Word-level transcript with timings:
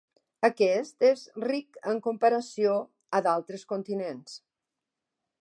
Aquest 0.47 1.05
és 1.09 1.25
ric 1.43 1.77
en 1.91 2.01
comparació 2.07 2.73
a 3.19 3.21
d'altres 3.29 3.67
continents. 3.75 4.37